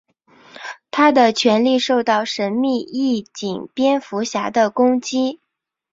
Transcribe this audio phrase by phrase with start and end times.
[0.89, 5.39] 他的权力受到神秘义警蝙蝠侠的攻击。